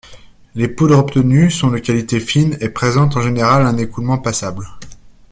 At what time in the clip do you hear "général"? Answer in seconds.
3.21-3.67